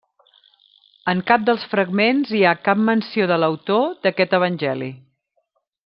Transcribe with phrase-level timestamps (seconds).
[1.13, 4.93] En cap dels fragments hi ha cap menció de l'autor d'aquest evangeli.